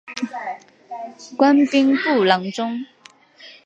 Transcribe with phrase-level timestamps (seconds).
[1.37, 2.87] 官兵部郎中。